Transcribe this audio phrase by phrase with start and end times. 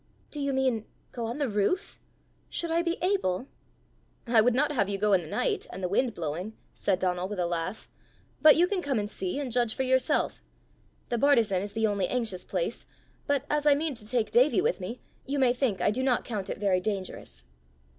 [0.31, 1.99] "Do you mean, go on the roof?
[2.49, 3.45] Should I be able?"
[4.25, 7.27] "I would not have you go in the night, and the wind blowing," said Donal
[7.27, 7.87] with a laugh;
[8.41, 10.41] "but you can come and see, and judge for yourself.
[11.09, 12.87] The bartizan is the only anxious place,
[13.27, 16.25] but as I mean to take Davie with me, you may think I do not
[16.25, 17.45] count it very dangerous!"